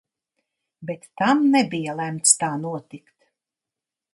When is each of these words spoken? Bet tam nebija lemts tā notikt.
Bet 0.91 1.03
tam 1.21 1.43
nebija 1.57 1.95
lemts 1.99 2.35
tā 2.45 2.51
notikt. 2.65 3.15